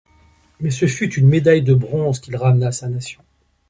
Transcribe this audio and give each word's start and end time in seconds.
Mais 0.59 0.71
ce 0.71 0.87
fut 0.87 1.13
une 1.13 1.27
médaille 1.27 1.61
de 1.61 1.75
bronze 1.75 2.19
qu'il 2.19 2.35
ramena 2.35 2.69
à 2.69 2.71
sa 2.71 2.89
nation. 2.89 3.21